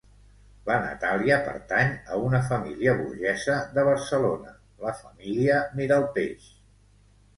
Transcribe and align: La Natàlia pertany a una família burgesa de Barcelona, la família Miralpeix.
La 0.69 0.77
Natàlia 0.83 1.35
pertany 1.49 1.91
a 2.15 2.17
una 2.29 2.41
família 2.49 2.95
burgesa 3.01 3.59
de 3.77 3.83
Barcelona, 3.91 4.57
la 4.87 4.95
família 5.03 5.61
Miralpeix. 5.83 6.53